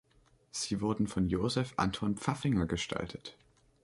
[0.49, 3.37] Sie wurden von Josef Anton Pfaffinger gestaltet.